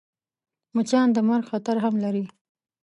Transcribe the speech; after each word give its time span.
مچان 0.75 1.07
د 1.13 1.17
مرګ 1.29 1.45
خطر 1.51 1.75
هم 1.83 1.95
لري 2.03 2.25